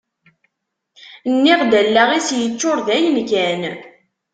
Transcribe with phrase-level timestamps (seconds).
[1.33, 3.61] Nniɣ-d allaɣ-is yeččur dayen-kan.